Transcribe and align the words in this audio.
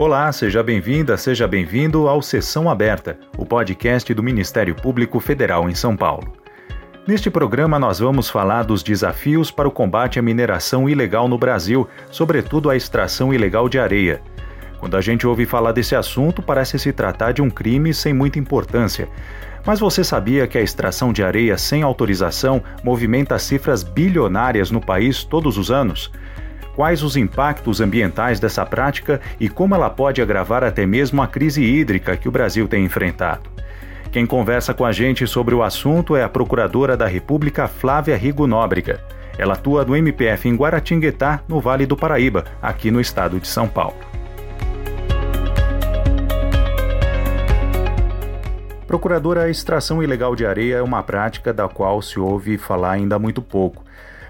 Olá, 0.00 0.32
seja 0.32 0.62
bem-vinda, 0.62 1.14
seja 1.18 1.46
bem-vindo 1.46 2.08
ao 2.08 2.22
Sessão 2.22 2.70
Aberta, 2.70 3.18
o 3.36 3.44
podcast 3.44 4.14
do 4.14 4.22
Ministério 4.22 4.74
Público 4.74 5.20
Federal 5.20 5.68
em 5.68 5.74
São 5.74 5.94
Paulo. 5.94 6.32
Neste 7.06 7.28
programa, 7.28 7.78
nós 7.78 7.98
vamos 7.98 8.30
falar 8.30 8.62
dos 8.62 8.82
desafios 8.82 9.50
para 9.50 9.68
o 9.68 9.70
combate 9.70 10.18
à 10.18 10.22
mineração 10.22 10.88
ilegal 10.88 11.28
no 11.28 11.36
Brasil, 11.36 11.86
sobretudo 12.10 12.70
a 12.70 12.76
extração 12.76 13.34
ilegal 13.34 13.68
de 13.68 13.78
areia. 13.78 14.22
Quando 14.78 14.96
a 14.96 15.02
gente 15.02 15.26
ouve 15.26 15.44
falar 15.44 15.72
desse 15.72 15.94
assunto, 15.94 16.40
parece 16.40 16.78
se 16.78 16.94
tratar 16.94 17.32
de 17.32 17.42
um 17.42 17.50
crime 17.50 17.92
sem 17.92 18.14
muita 18.14 18.38
importância. 18.38 19.06
Mas 19.66 19.80
você 19.80 20.02
sabia 20.02 20.46
que 20.46 20.56
a 20.56 20.62
extração 20.62 21.12
de 21.12 21.22
areia 21.22 21.58
sem 21.58 21.82
autorização 21.82 22.62
movimenta 22.82 23.38
cifras 23.38 23.82
bilionárias 23.82 24.70
no 24.70 24.80
país 24.80 25.24
todos 25.24 25.58
os 25.58 25.70
anos? 25.70 26.10
Quais 26.80 27.02
os 27.02 27.14
impactos 27.14 27.78
ambientais 27.78 28.40
dessa 28.40 28.64
prática 28.64 29.20
e 29.38 29.50
como 29.50 29.74
ela 29.74 29.90
pode 29.90 30.22
agravar 30.22 30.64
até 30.64 30.86
mesmo 30.86 31.20
a 31.20 31.26
crise 31.26 31.62
hídrica 31.62 32.16
que 32.16 32.26
o 32.26 32.32
Brasil 32.32 32.66
tem 32.66 32.86
enfrentado? 32.86 33.50
Quem 34.10 34.24
conversa 34.24 34.72
com 34.72 34.86
a 34.86 34.90
gente 34.90 35.26
sobre 35.26 35.54
o 35.54 35.62
assunto 35.62 36.16
é 36.16 36.24
a 36.24 36.28
Procuradora 36.30 36.96
da 36.96 37.06
República 37.06 37.68
Flávia 37.68 38.16
Rigo 38.16 38.46
Nóbrega. 38.46 39.04
Ela 39.36 39.52
atua 39.52 39.84
no 39.84 39.94
MPF 39.94 40.48
em 40.48 40.56
Guaratinguetá, 40.56 41.42
no 41.46 41.60
Vale 41.60 41.84
do 41.84 41.98
Paraíba, 41.98 42.46
aqui 42.62 42.90
no 42.90 42.98
estado 42.98 43.38
de 43.38 43.46
São 43.46 43.68
Paulo. 43.68 43.98
Procuradora, 48.86 49.42
a 49.42 49.50
extração 49.50 50.02
ilegal 50.02 50.34
de 50.34 50.46
areia 50.46 50.76
é 50.76 50.82
uma 50.82 51.02
prática 51.02 51.52
da 51.52 51.68
qual 51.68 52.00
se 52.00 52.18
ouve 52.18 52.56
falar 52.56 52.92
ainda 52.92 53.18
muito 53.18 53.42
pouco. 53.42 53.84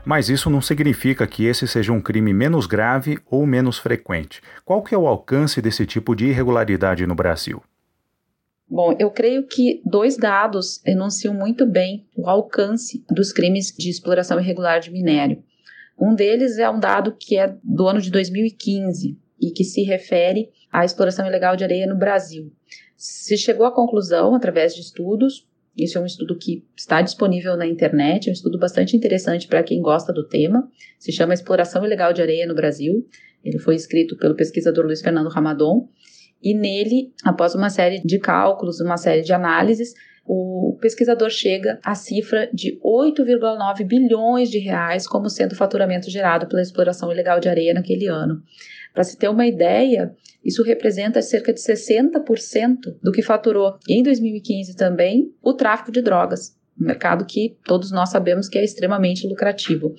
Mas 0.05 0.29
isso 0.29 0.49
não 0.49 0.61
significa 0.61 1.27
que 1.27 1.45
esse 1.45 1.67
seja 1.69 1.93
um 1.93 2.01
crime 2.01 2.33
menos 2.33 2.67
grave 2.67 3.19
ou 3.31 3.47
menos 3.47 3.79
frequente. 3.79 4.41
Qual 4.65 4.83
que 4.83 4.95
é 4.95 4.99
o 4.99 5.07
alcance 5.07 5.61
desse 5.61 5.85
tipo 5.85 6.15
de 6.15 6.27
irregularidade 6.27 7.07
no 7.07 7.15
Brasil? 7.15 7.63
Bom, 8.69 8.95
eu 8.99 9.11
creio 9.11 9.47
que 9.47 9.83
dois 9.85 10.17
dados 10.17 10.81
enunciam 10.87 11.35
muito 11.35 11.67
bem 11.67 12.07
o 12.17 12.29
alcance 12.29 13.05
dos 13.11 13.33
crimes 13.33 13.75
de 13.77 13.91
exploração 13.91 14.39
irregular 14.39 14.79
de 14.79 14.93
minério. 14.93 15.43
Um 15.99 16.15
deles 16.15 16.57
é 16.57 16.71
um 16.71 16.79
dado 16.79 17.17
que 17.19 17.37
é 17.37 17.55
do 17.63 17.89
ano 17.89 18.01
de 18.01 18.11
2015 18.11 19.19
e 19.41 19.51
que 19.51 19.65
se 19.65 19.83
refere 19.83 20.51
à 20.73 20.85
exploração 20.85 21.27
ilegal 21.27 21.57
de 21.57 21.65
areia 21.65 21.87
no 21.87 21.99
Brasil. 21.99 22.53
Se 22.97 23.37
chegou 23.37 23.67
à 23.67 23.75
conclusão, 23.75 24.35
através 24.35 24.75
de 24.75 24.83
estudos, 24.83 25.49
isso 25.77 25.99
é 25.99 26.01
um 26.01 26.07
estudo 26.07 26.37
que 26.37 26.65
está 26.77 27.01
disponível 27.01 27.57
na 27.57 27.67
internet, 27.67 28.29
é 28.29 28.31
um 28.31 28.35
estudo 28.35 28.59
bastante 28.59 28.97
interessante 28.97 29.47
para 29.47 29.63
quem 29.63 29.81
gosta 29.81 30.13
do 30.13 30.27
tema. 30.27 30.69
Se 30.99 31.13
chama 31.13 31.35
Exploração 31.35 31.85
Ilegal 31.85 32.13
de 32.13 32.23
Areia 32.23 32.47
no 32.47 32.55
Brasil. 32.55 33.07
Ele 33.45 33.59
foi 33.59 33.75
escrito 33.75 34.17
pelo 34.17 34.35
pesquisador 34.35 34.85
Luiz 34.85 35.01
Fernando 35.01 35.29
Ramadon. 35.29 35.89
E 36.43 36.55
nele, 36.55 37.13
após 37.25 37.55
uma 37.55 37.71
série 37.71 38.01
de 38.03 38.19
cálculos, 38.19 38.81
uma 38.81 38.97
série 38.97 39.23
de 39.23 39.33
análises, 39.33 39.95
o 40.27 40.77
pesquisador 40.81 41.31
chega 41.31 41.79
à 41.85 41.95
cifra 41.95 42.49
de 42.53 42.79
8,9 42.85 43.85
bilhões 43.85 44.51
de 44.51 44.59
reais 44.59 45.07
como 45.07 45.29
sendo 45.29 45.53
o 45.53 45.57
faturamento 45.57 46.11
gerado 46.11 46.47
pela 46.47 46.63
exploração 46.63 47.11
ilegal 47.11 47.41
de 47.41 47.49
areia 47.49 47.75
naquele 47.75 48.07
ano. 48.07 48.43
Para 48.93 49.05
se 49.05 49.17
ter 49.17 49.29
uma 49.29 49.47
ideia, 49.47 50.15
isso 50.45 50.63
representa 50.63 51.23
cerca 51.23 51.53
de 51.53 51.61
60% 51.61 52.97
do 53.03 53.13
que 53.13 53.23
faturou 53.23 53.79
em 53.89 54.03
2015 54.03 54.77
também 54.77 55.33
o 55.43 55.53
tráfico 55.53 55.93
de 55.93 56.03
drogas, 56.03 56.57
um 56.81 56.87
mercado 56.87 57.25
que 57.25 57.57
todos 57.65 57.91
nós 57.91 58.11
sabemos 58.11 58.49
que 58.49 58.59
é 58.59 58.65
extremamente 58.65 59.27
lucrativo. 59.27 59.95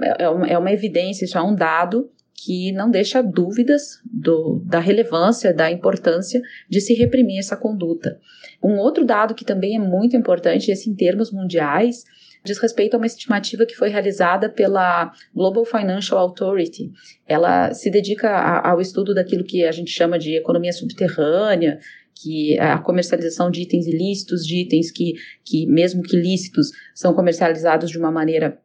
É, 0.00 0.24
é 0.24 0.28
uma, 0.28 0.46
é 0.46 0.58
uma 0.58 0.72
evidência, 0.72 1.24
isso 1.24 1.38
é 1.38 1.42
um 1.42 1.54
dado 1.54 2.10
que 2.34 2.72
não 2.72 2.90
deixa 2.90 3.22
dúvidas 3.22 4.00
do, 4.04 4.62
da 4.64 4.80
relevância, 4.80 5.52
da 5.52 5.70
importância 5.70 6.40
de 6.68 6.80
se 6.80 6.94
reprimir 6.94 7.38
essa 7.38 7.56
conduta. 7.56 8.18
Um 8.62 8.78
outro 8.78 9.04
dado 9.04 9.34
que 9.34 9.44
também 9.44 9.76
é 9.76 9.78
muito 9.78 10.16
importante, 10.16 10.70
esse 10.70 10.90
em 10.90 10.94
termos 10.94 11.32
mundiais, 11.32 12.04
diz 12.44 12.58
respeito 12.58 12.94
a 12.94 12.96
uma 12.98 13.06
estimativa 13.06 13.66
que 13.66 13.74
foi 13.74 13.88
realizada 13.88 14.48
pela 14.48 15.12
Global 15.34 15.64
Financial 15.64 16.18
Authority. 16.18 16.90
Ela 17.26 17.72
se 17.72 17.90
dedica 17.90 18.30
a, 18.30 18.70
ao 18.70 18.80
estudo 18.80 19.14
daquilo 19.14 19.44
que 19.44 19.64
a 19.64 19.72
gente 19.72 19.90
chama 19.90 20.18
de 20.18 20.36
economia 20.36 20.72
subterrânea, 20.72 21.78
que 22.14 22.58
é 22.58 22.72
a 22.72 22.78
comercialização 22.78 23.50
de 23.50 23.62
itens 23.62 23.86
ilícitos, 23.86 24.46
de 24.46 24.62
itens 24.62 24.90
que, 24.90 25.14
que 25.44 25.66
mesmo 25.66 26.02
que 26.02 26.16
lícitos, 26.16 26.70
são 26.94 27.14
comercializados 27.14 27.90
de 27.90 27.98
uma 27.98 28.10
maneira 28.10 28.58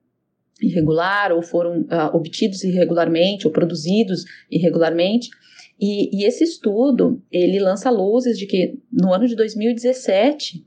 irregular 0.62 1.32
ou 1.32 1.42
foram 1.42 1.82
uh, 1.82 2.16
obtidos 2.16 2.64
irregularmente 2.64 3.46
ou 3.46 3.54
produzidos 3.54 4.24
irregularmente. 4.50 5.30
E, 5.80 6.18
e, 6.18 6.26
esse 6.26 6.44
estudo, 6.44 7.22
ele 7.30 7.60
lança 7.60 7.90
luzes 7.90 8.38
de 8.38 8.46
que 8.46 8.80
no 8.92 9.14
ano 9.14 9.28
de 9.28 9.36
2017, 9.36 10.64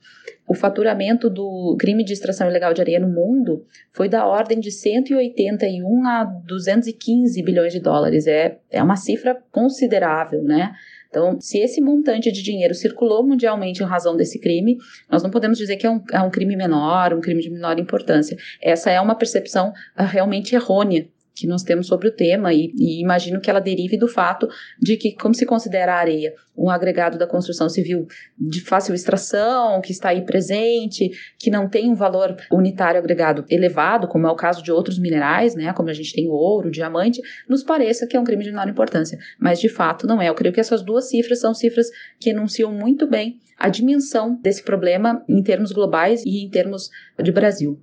o 0.46 0.54
faturamento 0.54 1.30
do 1.30 1.76
crime 1.78 2.04
de 2.04 2.12
extração 2.12 2.48
ilegal 2.48 2.74
de 2.74 2.80
areia 2.82 3.00
no 3.00 3.08
mundo 3.08 3.64
foi 3.90 4.08
da 4.08 4.26
ordem 4.26 4.60
de 4.60 4.70
181 4.70 6.06
a 6.06 6.24
215 6.24 7.42
bilhões 7.42 7.72
de 7.72 7.80
dólares. 7.80 8.26
É, 8.26 8.58
é 8.70 8.82
uma 8.82 8.96
cifra 8.96 9.34
considerável, 9.50 10.42
né? 10.42 10.72
Então, 11.08 11.40
se 11.40 11.58
esse 11.58 11.80
montante 11.80 12.30
de 12.30 12.42
dinheiro 12.42 12.74
circulou 12.74 13.26
mundialmente 13.26 13.82
em 13.82 13.86
razão 13.86 14.14
desse 14.14 14.38
crime, 14.38 14.76
nós 15.10 15.22
não 15.22 15.30
podemos 15.30 15.56
dizer 15.56 15.76
que 15.76 15.86
é 15.86 15.90
um, 15.90 16.02
é 16.12 16.20
um 16.20 16.30
crime 16.30 16.54
menor, 16.54 17.14
um 17.14 17.20
crime 17.20 17.40
de 17.40 17.50
menor 17.50 17.78
importância. 17.78 18.36
Essa 18.60 18.90
é 18.90 19.00
uma 19.00 19.14
percepção 19.14 19.70
uh, 19.98 20.04
realmente 20.04 20.54
errônea 20.54 21.08
que 21.38 21.46
nós 21.46 21.62
temos 21.62 21.86
sobre 21.86 22.08
o 22.08 22.12
tema 22.12 22.52
e, 22.52 22.72
e, 22.76 23.00
imagino 23.00 23.40
que 23.40 23.48
ela 23.48 23.60
derive 23.60 23.96
do 23.96 24.08
fato 24.08 24.48
de 24.80 24.96
que, 24.96 25.12
como 25.12 25.34
se 25.34 25.46
considera 25.46 25.94
a 25.94 25.98
areia 25.98 26.34
um 26.56 26.68
agregado 26.68 27.16
da 27.16 27.26
construção 27.26 27.68
civil 27.68 28.08
de 28.36 28.60
fácil 28.60 28.92
extração, 28.92 29.80
que 29.80 29.92
está 29.92 30.08
aí 30.08 30.22
presente, 30.22 31.10
que 31.38 31.50
não 31.50 31.68
tem 31.68 31.88
um 31.88 31.94
valor 31.94 32.36
unitário 32.50 32.98
agregado 32.98 33.44
elevado, 33.48 34.08
como 34.08 34.26
é 34.26 34.30
o 34.30 34.34
caso 34.34 34.60
de 34.60 34.72
outros 34.72 34.98
minerais, 34.98 35.54
né, 35.54 35.72
como 35.72 35.88
a 35.88 35.92
gente 35.92 36.12
tem 36.12 36.28
ouro, 36.28 36.70
diamante, 36.70 37.22
nos 37.48 37.62
pareça 37.62 38.08
que 38.08 38.16
é 38.16 38.20
um 38.20 38.24
crime 38.24 38.42
de 38.42 38.50
menor 38.50 38.68
importância, 38.68 39.16
mas 39.38 39.60
de 39.60 39.68
fato 39.68 40.06
não 40.06 40.20
é. 40.20 40.28
Eu 40.28 40.34
creio 40.34 40.52
que 40.52 40.60
essas 40.60 40.82
duas 40.82 41.08
cifras 41.08 41.40
são 41.40 41.54
cifras 41.54 41.86
que 42.18 42.30
enunciam 42.30 42.72
muito 42.72 43.06
bem 43.06 43.38
a 43.56 43.68
dimensão 43.68 44.34
desse 44.42 44.62
problema 44.62 45.24
em 45.28 45.42
termos 45.42 45.70
globais 45.70 46.24
e 46.24 46.44
em 46.44 46.50
termos 46.50 46.90
de 47.22 47.30
Brasil. 47.30 47.78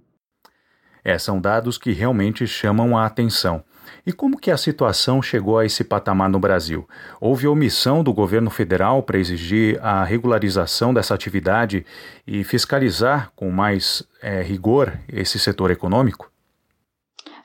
É, 1.06 1.20
são 1.20 1.40
dados 1.40 1.78
que 1.78 1.92
realmente 1.92 2.48
chamam 2.48 2.98
a 2.98 3.06
atenção. 3.06 3.64
E 4.08 4.12
como 4.12 4.40
que 4.40 4.50
a 4.50 4.58
situação 4.58 5.22
chegou 5.22 5.60
a 5.60 5.66
esse 5.66 5.84
patamar 5.84 6.28
no 6.30 6.40
Brasil? 6.40 6.88
Houve 7.22 7.48
omissão 7.48 8.04
do 8.04 8.12
governo 8.12 8.50
federal 8.50 9.04
para 9.04 9.20
exigir 9.20 9.80
a 9.84 10.04
regularização 10.04 10.92
dessa 10.92 11.14
atividade 11.14 11.86
e 12.26 12.44
fiscalizar 12.44 13.32
com 13.36 13.52
mais 13.52 14.02
é, 14.20 14.42
rigor 14.42 14.98
esse 15.08 15.38
setor 15.38 15.70
econômico? 15.70 16.32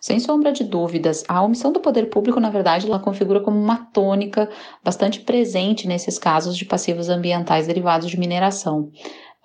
Sem 0.01 0.19
sombra 0.19 0.51
de 0.51 0.65
dúvidas, 0.65 1.23
a 1.29 1.43
omissão 1.43 1.71
do 1.71 1.81
poder 1.81 2.07
público, 2.07 2.41
na 2.41 2.49
verdade, 2.49 2.87
ela 2.87 2.99
configura 2.99 3.41
como 3.41 3.61
uma 3.61 3.77
tônica 3.77 4.49
bastante 4.83 5.21
presente 5.21 5.87
nesses 5.87 6.19
casos 6.19 6.57
de 6.57 6.65
passivos 6.65 7.11
ambientais 7.11 7.67
derivados 7.67 8.09
de 8.09 8.19
mineração. 8.19 8.91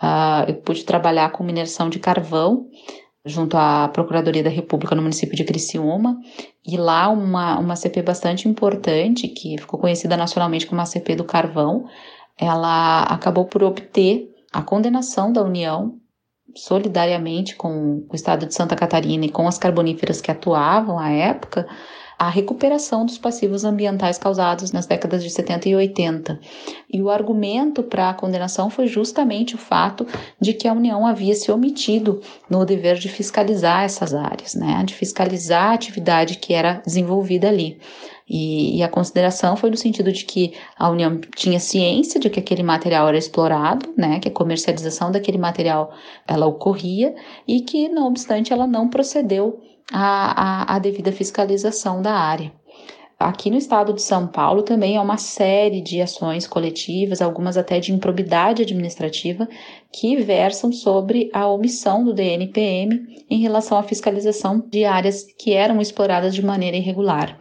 Uh, 0.02 0.48
eu 0.48 0.56
pude 0.56 0.86
trabalhar 0.86 1.32
com 1.32 1.44
mineração 1.44 1.90
de 1.90 2.00
carvão 2.00 2.70
junto 3.26 3.58
à 3.58 3.88
Procuradoria 3.88 4.44
da 4.44 4.50
República 4.50 4.96
no 4.96 5.02
município 5.02 5.36
de 5.36 5.44
Criciúma, 5.44 6.20
e 6.66 6.78
lá 6.78 7.10
uma, 7.10 7.58
uma 7.60 7.76
CP 7.76 8.02
bastante 8.04 8.48
importante, 8.48 9.28
que 9.28 9.58
ficou 9.58 9.80
conhecida 9.80 10.16
nacionalmente 10.16 10.68
como 10.68 10.82
a 10.82 10.86
CP 10.86 11.16
do 11.16 11.24
Carvão, 11.24 11.86
ela 12.38 13.04
acabou 13.04 13.46
por 13.46 13.64
obter 13.64 14.32
a 14.54 14.62
condenação 14.62 15.34
da 15.34 15.42
União 15.42 15.96
solidariamente 16.56 17.56
com 17.56 18.06
o 18.10 18.16
estado 18.16 18.46
de 18.46 18.54
Santa 18.54 18.76
Catarina 18.76 19.26
e 19.26 19.32
com 19.32 19.48
as 19.48 19.58
carboníferas 19.58 20.22
que 20.22 20.32
atuavam 20.32 20.98
à 20.98 21.10
época, 21.10 21.68
a 22.18 22.30
recuperação 22.30 23.06
dos 23.06 23.18
passivos 23.18 23.64
ambientais 23.64 24.18
causados 24.18 24.72
nas 24.72 24.86
décadas 24.86 25.24
de 25.24 25.30
70 25.30 25.70
e 25.70 25.76
80. 25.76 26.40
E 26.92 27.02
o 27.02 27.10
argumento 27.10 27.84
para 27.84 28.10
a 28.10 28.14
condenação 28.14 28.70
foi 28.70 28.88
justamente 28.88 29.56
o 29.56 29.58
fato 29.58 30.08
de 30.40 30.54
que 30.54 30.68
a 30.68 30.74
União 30.74 31.06
havia 31.06 31.36
se 31.36 31.52
omitido 31.52 32.22
no 32.50 32.66
dever 32.66 32.98
de 32.98 33.10
fiscalizar 33.10 33.84
essas 33.84 34.14
áreas, 34.14 34.56
né, 34.56 34.84
de 34.86 34.94
fiscalizar 34.94 35.72
a 35.72 35.74
atividade 35.74 36.38
que 36.38 36.54
era 36.54 36.82
desenvolvida 36.86 37.48
ali. 37.48 37.80
E, 38.28 38.78
e, 38.78 38.84
a 38.84 38.90
consideração 38.90 39.56
foi 39.56 39.70
no 39.70 39.78
sentido 39.78 40.12
de 40.12 40.26
que 40.26 40.54
a 40.76 40.90
União 40.90 41.20
tinha 41.36 41.60
ciência 41.60 42.20
de 42.20 42.28
que 42.28 42.40
aquele 42.40 42.64
material 42.64 43.08
era 43.08 43.18
explorado, 43.18 43.94
né, 43.96 44.20
que 44.20 44.28
a 44.28 44.32
comercialização 44.32 45.12
daquele 45.12 45.38
material 45.38 45.94
ela 46.28 46.48
ocorria 46.48 47.14
e 47.48 47.62
que, 47.62 47.88
não 47.88 48.08
obstante, 48.08 48.52
ela 48.52 48.66
não 48.66 48.90
procedeu 48.90 49.62
à, 49.92 50.72
à, 50.72 50.76
à 50.76 50.80
devida 50.80 51.12
fiscalização 51.12 52.02
da 52.02 52.14
área. 52.14 52.52
Aqui 53.18 53.50
no 53.50 53.58
estado 53.58 53.94
de 53.94 54.02
São 54.02 54.28
Paulo 54.28 54.62
também 54.62 54.98
há 54.98 55.02
uma 55.02 55.16
série 55.16 55.80
de 55.80 56.02
ações 56.02 56.46
coletivas, 56.46 57.22
algumas 57.22 57.56
até 57.56 57.80
de 57.80 57.94
improbidade 57.94 58.62
administrativa, 58.62 59.48
que 59.90 60.18
versam 60.18 60.74
sobre 60.74 61.30
a 61.34 61.48
omissão 61.48 62.04
do 62.04 62.14
DNPM 62.14 63.24
em 63.30 63.40
relação 63.40 63.78
à 63.78 63.84
fiscalização 63.84 64.60
de 64.60 64.84
áreas 64.84 65.24
que 65.40 65.54
eram 65.54 65.80
exploradas 65.80 66.36
de 66.36 66.44
maneira 66.44 66.76
irregular. 66.76 67.40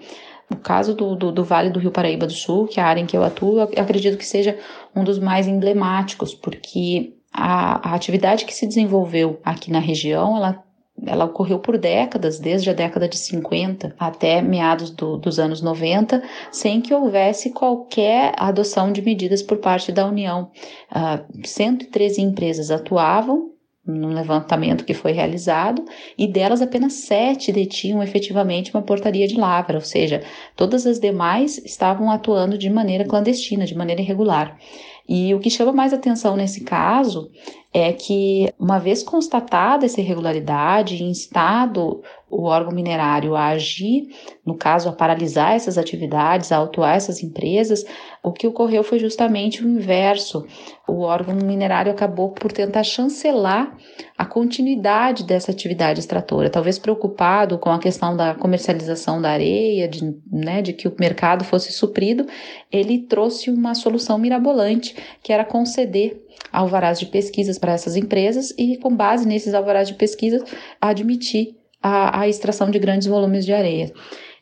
No 0.51 0.57
caso 0.57 0.95
do, 0.95 1.17
do, 1.17 1.33
do, 1.33 1.45
Vale 1.45 1.71
do 1.71 1.79
Rio 1.79 1.91
Paraíba 1.91 2.27
do 2.27 2.33
Sul, 2.33 2.67
que 2.67 2.79
é 2.79 2.83
a 2.83 2.87
área 2.87 3.01
em 3.01 3.07
que 3.07 3.17
eu 3.17 3.25
atuo, 3.25 3.59
eu 3.59 3.83
acredito 3.83 4.19
que 4.19 4.27
seja 4.27 4.59
um 4.95 5.03
dos 5.03 5.19
mais 5.19 5.47
emblemáticos, 5.47 6.35
porque 6.35 7.15
a, 7.33 7.91
a 7.91 7.95
atividade 7.95 8.45
que 8.45 8.55
se 8.55 8.67
desenvolveu 8.67 9.41
aqui 9.45 9.71
na 9.71 9.81
região, 9.81 10.37
ela 10.37 10.63
ela 11.05 11.25
ocorreu 11.25 11.59
por 11.59 11.77
décadas, 11.77 12.39
desde 12.39 12.71
a 12.71 12.73
década 12.73 13.09
de 13.09 13.19
50 13.19 13.95
até 13.99 14.41
meados 14.41 14.91
do, 14.91 15.17
dos 15.17 15.39
anos 15.39 15.61
90, 15.61 16.23
sem 16.53 16.81
que 16.81 16.95
houvesse 16.95 17.51
qualquer 17.51 18.33
adoção 18.37 18.93
de 18.93 19.03
medidas 19.03 19.43
por 19.43 19.59
parte 19.59 19.91
da 19.91 20.07
União. 20.07 20.51
Uh, 20.91 21.47
113 21.47 22.23
empresas 22.23 22.71
atuavam 22.71 23.54
no 23.87 24.09
levantamento 24.09 24.85
que 24.85 24.95
foi 24.95 25.13
realizado, 25.13 25.85
e 26.17 26.27
delas 26.27 26.63
apenas 26.63 26.95
sete 26.95 27.53
detinham 27.53 28.03
efetivamente 28.03 28.73
uma 28.75 28.83
portaria 28.83 29.27
de 29.29 29.37
lavra, 29.37 29.77
ou 29.77 29.85
seja, 29.85 30.23
todas 30.57 30.87
as 30.87 30.99
demais 30.99 31.59
estavam 31.59 32.11
atuando 32.11 32.57
de 32.57 32.71
maneira 32.71 33.05
clandestina, 33.05 33.67
de 33.67 33.77
maneira 33.77 34.01
irregular. 34.01 34.59
E 35.07 35.35
o 35.35 35.39
que 35.39 35.51
chama 35.51 35.73
mais 35.73 35.93
atenção 35.93 36.35
nesse 36.35 36.65
caso 36.65 37.31
é 37.73 37.93
que, 37.93 38.51
uma 38.59 38.79
vez 38.79 39.03
constatada 39.03 39.85
essa 39.85 40.01
irregularidade, 40.01 41.05
instado 41.05 42.03
o 42.35 42.47
órgão 42.47 42.73
minerário 42.73 43.37
a 43.37 43.47
agir, 43.47 44.09
no 44.45 44.57
caso, 44.57 44.89
a 44.89 44.93
paralisar 44.93 45.53
essas 45.55 45.79
atividades, 45.79 46.51
a 46.51 46.57
autuar 46.57 46.97
essas 46.97 47.23
empresas, 47.23 47.85
o 48.25 48.33
que 48.33 48.45
ocorreu 48.45 48.83
foi 48.83 48.99
justamente 48.99 49.65
o 49.65 49.69
inverso. 49.69 50.45
O 50.89 51.03
órgão 51.03 51.37
minerário 51.37 51.93
acabou 51.93 52.33
por 52.33 52.51
tentar 52.51 52.83
chancelar 52.83 53.77
a 54.19 54.27
continuidade 54.27 55.23
dessa 55.23 55.53
atividade 55.53 56.01
extratora, 56.01 56.51
talvez 56.51 56.77
preocupado 56.77 57.57
com 57.57 57.71
a 57.71 57.79
questão 57.79 58.17
da 58.17 58.35
comercialização 58.35 59.23
da 59.23 59.31
areia, 59.31 59.87
de, 59.87 60.03
né, 60.31 60.61
de 60.61 60.73
que 60.73 60.89
o 60.89 60.97
mercado 60.99 61.45
fosse 61.45 61.73
suprido, 61.73 62.27
ele 62.71 62.99
trouxe 62.99 63.49
uma 63.49 63.77
solução 63.77 64.19
mirabolante, 64.19 64.97
que 65.23 65.33
era 65.33 65.45
conceder 65.45 66.21
alvarás 66.53 66.99
de 66.99 67.07
pesquisas 67.07 67.59
para 67.59 67.73
essas 67.73 67.95
empresas 67.95 68.53
e, 68.59 68.77
com 68.77 68.95
base 68.95 69.27
nesses 69.27 69.55
alvarás 69.55 69.87
de 69.87 69.95
pesquisa, 69.95 70.45
admitir 70.81 71.64
a, 71.85 72.21
a 72.21 72.29
extração 72.29 72.71
de 72.71 72.79
grandes 72.79 73.07
volumes 73.07 73.45
de 73.45 73.53
areia. 73.53 73.93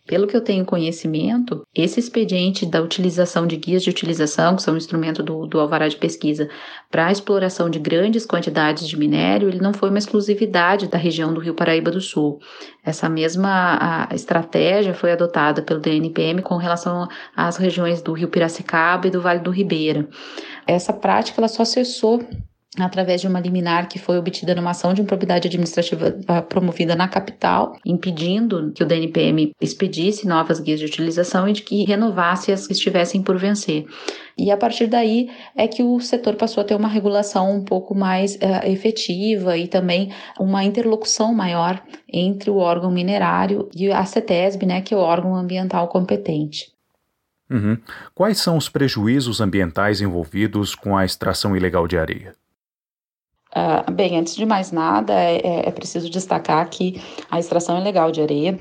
Pelo 0.05 0.27
que 0.27 0.37
eu 0.37 0.41
tenho 0.41 0.65
conhecimento, 0.65 1.63
esse 1.73 2.01
expediente 2.01 2.67
da 2.67 2.83
utilização 2.83 3.47
de 3.47 3.57
guias 3.57 3.85
de 3.85 3.91
utilização, 3.91 4.57
que 4.57 4.63
são 4.63 4.75
um 4.75 4.77
instrumento 4.77 5.23
do, 5.23 5.47
do 5.47 5.61
alvará 5.61 5.87
de 5.87 5.97
pesquisa, 5.97 6.49
para 6.91 7.07
a 7.07 7.13
exploração 7.13 7.71
de 7.71 7.79
grandes 7.79 8.27
quantidades 8.27 8.89
de 8.89 8.99
minério, 8.99 9.49
ele 9.49 9.61
não 9.61 9.73
foi 9.73 9.91
uma 9.91 9.99
exclusividade 9.99 10.89
da 10.89 10.99
região 10.99 11.33
do 11.33 11.41
Rio 11.41 11.55
Paraíba 11.55 11.91
do 11.91 12.01
Sul. 12.01 12.41
Essa 12.85 13.09
mesma 13.09 14.09
estratégia 14.13 14.93
foi 14.93 15.13
adotada 15.13 15.63
pelo 15.63 15.79
DNPM 15.79 16.43
com 16.43 16.57
relação 16.57 17.07
às 17.37 17.57
regiões 17.57 18.03
do 18.03 18.13
Rio 18.13 18.29
Piracicaba 18.29 19.07
e 19.07 19.11
do 19.11 19.21
Vale 19.21 19.41
do 19.41 19.53
Ribeira. 19.53 20.09
Essa 20.67 20.93
prática 20.93 21.41
ela 21.41 21.49
só 21.49 21.65
cessou 21.65 22.21
através 22.79 23.21
de 23.21 23.29
uma 23.29 23.39
liminar 23.39 23.87
que 23.87 23.99
foi 23.99 24.17
obtida 24.17 24.55
numa 24.55 24.71
ação 24.71 24.95
de 24.95 25.03
improbidade 25.03 25.47
administrativa 25.47 26.19
ah, 26.27 26.41
promovida 26.41 26.97
na 26.97 27.07
capital, 27.07 27.77
impedindo 27.85 28.73
que 28.73 28.83
o 28.83 28.87
DNPM 28.87 29.53
expedisse 29.61 30.27
novas 30.27 30.59
guias 30.59 30.81
de 30.81 30.87
utilização 30.87 31.47
e 31.47 31.53
de 31.53 31.63
que 31.63 31.85
renovasse 31.85 32.51
as 32.51 32.67
que 32.67 32.73
estivessem 32.73 33.23
por 33.23 33.37
vencer. 33.37 33.85
E 34.39 34.51
a 34.51 34.57
partir 34.57 34.87
daí 34.87 35.31
é 35.55 35.69
que 35.69 35.83
o 35.83 36.01
setor 36.01 36.35
passou 36.37 36.63
a 36.63 36.65
ter 36.65 36.75
uma 36.75 36.89
regulação 36.89 37.55
um 37.55 37.63
pouco 37.63 37.95
mais 37.95 38.37
uh, 38.37 38.67
efetiva 38.67 39.57
e 39.57 39.69
também 39.69 40.11
uma 40.41 40.65
interlocução 40.65 41.35
maior 41.35 41.83
entre 42.11 42.51
o 42.51 42.57
órgão 42.57 42.91
minerário 42.91 43.69
e 43.75 43.93
a 43.93 44.05
CETESB, 44.05 44.65
né, 44.65 44.81
que 44.81 44.95
é 44.95 44.97
o 44.97 45.01
órgão 45.01 45.37
ambiental 45.37 45.89
competente. 45.89 46.73
Uhum. 47.51 47.77
Quais 48.15 48.39
são 48.39 48.57
os 48.57 48.71
prejuízos 48.71 49.43
ambientais 49.43 50.01
envolvidos 50.01 50.75
com 50.75 50.97
a 50.97 51.05
extração 51.05 51.55
ilegal 51.55 51.87
de 51.87 51.99
areia? 51.99 52.35
Uh, 53.55 53.91
bem, 53.93 54.19
antes 54.19 54.35
de 54.35 54.47
mais 54.47 54.73
nada, 54.73 55.13
é, 55.13 55.37
é, 55.37 55.69
é 55.69 55.71
preciso 55.71 56.09
destacar 56.09 56.69
que 56.71 57.03
a 57.31 57.39
extração 57.39 57.79
ilegal 57.79 58.11
de 58.11 58.23
areia 58.23 58.59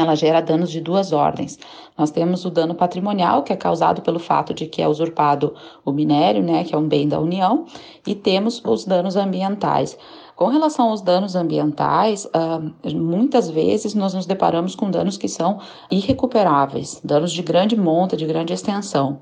ela 0.00 0.14
gera 0.14 0.40
danos 0.40 0.70
de 0.70 0.80
duas 0.80 1.12
ordens. 1.12 1.58
Nós 1.96 2.10
temos 2.10 2.44
o 2.44 2.50
dano 2.50 2.74
patrimonial, 2.74 3.42
que 3.42 3.52
é 3.52 3.56
causado 3.56 4.02
pelo 4.02 4.18
fato 4.18 4.52
de 4.52 4.66
que 4.66 4.82
é 4.82 4.88
usurpado 4.88 5.54
o 5.84 5.92
minério, 5.92 6.42
né, 6.42 6.64
que 6.64 6.74
é 6.74 6.78
um 6.78 6.88
bem 6.88 7.08
da 7.08 7.20
União, 7.20 7.66
e 8.06 8.14
temos 8.14 8.60
os 8.64 8.84
danos 8.84 9.14
ambientais. 9.14 9.96
Com 10.34 10.46
relação 10.46 10.90
aos 10.90 11.00
danos 11.00 11.36
ambientais, 11.36 12.24
uh, 12.26 12.90
muitas 12.96 13.48
vezes 13.48 13.94
nós 13.94 14.14
nos 14.14 14.26
deparamos 14.26 14.74
com 14.74 14.90
danos 14.90 15.16
que 15.16 15.28
são 15.28 15.60
irrecuperáveis, 15.90 17.00
danos 17.04 17.32
de 17.32 17.42
grande 17.42 17.76
monta, 17.76 18.16
de 18.16 18.26
grande 18.26 18.52
extensão. 18.52 19.20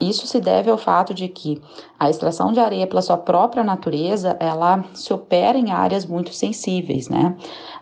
Isso 0.00 0.26
se 0.26 0.40
deve 0.40 0.70
ao 0.70 0.78
fato 0.78 1.12
de 1.12 1.26
que 1.28 1.60
a 1.98 2.08
extração 2.08 2.52
de 2.52 2.60
areia, 2.60 2.86
pela 2.86 3.02
sua 3.02 3.16
própria 3.16 3.64
natureza, 3.64 4.36
ela 4.38 4.84
se 4.94 5.12
opera 5.12 5.58
em 5.58 5.72
áreas 5.72 6.06
muito 6.06 6.32
sensíveis, 6.32 7.08
né? 7.08 7.36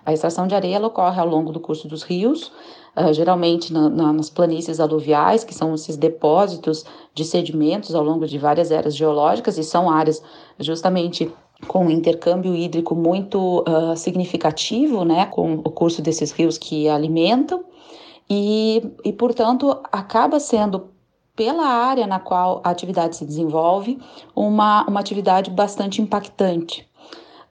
A 0.04 0.12
extração 0.12 0.46
de 0.46 0.54
areia 0.54 0.84
ocorre 0.84 1.20
ao 1.20 1.26
longo 1.26 1.52
do 1.52 1.60
curso 1.60 1.86
dos 1.86 2.02
rios, 2.02 2.50
uh, 2.96 3.12
geralmente 3.12 3.70
na, 3.72 3.90
na, 3.90 4.12
nas 4.14 4.30
planícies 4.30 4.80
aluviais, 4.80 5.44
que 5.44 5.54
são 5.54 5.74
esses 5.74 5.96
depósitos 5.96 6.86
de 7.14 7.24
sedimentos 7.24 7.94
ao 7.94 8.02
longo 8.02 8.26
de 8.26 8.38
várias 8.38 8.70
eras 8.70 8.96
geológicas, 8.96 9.58
e 9.58 9.64
são 9.64 9.90
áreas 9.90 10.22
justamente 10.58 11.30
com 11.68 11.86
um 11.86 11.90
intercâmbio 11.90 12.54
hídrico 12.54 12.94
muito 12.94 13.60
uh, 13.60 13.96
significativo, 13.96 15.04
né, 15.04 15.26
com 15.26 15.54
o 15.54 15.70
curso 15.70 16.00
desses 16.00 16.32
rios 16.32 16.56
que 16.56 16.88
alimentam, 16.88 17.64
e, 18.28 18.82
e 19.04 19.12
portanto 19.12 19.78
acaba 19.92 20.40
sendo 20.40 20.95
pela 21.36 21.66
área 21.66 22.06
na 22.06 22.18
qual 22.18 22.60
a 22.64 22.70
atividade 22.70 23.14
se 23.14 23.24
desenvolve, 23.24 24.00
uma, 24.34 24.84
uma 24.88 24.98
atividade 24.98 25.50
bastante 25.50 26.00
impactante. 26.00 26.88